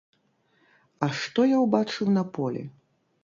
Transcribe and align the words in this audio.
А 1.07 1.09
што 1.19 1.45
я 1.51 1.57
ўбачыў 1.65 2.07
на 2.17 2.23
полі? 2.39 2.63